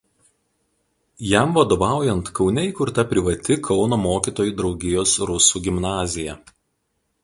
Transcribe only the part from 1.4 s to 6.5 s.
vadovaujant Kaune įkurta privati Kauno mokytojų draugijos rusų gimnazija.